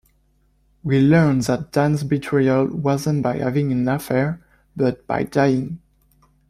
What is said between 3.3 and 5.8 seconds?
having an affair, but by dying.